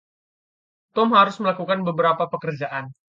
[0.97, 2.85] Tom harus melakukan beberapa perkerjaan.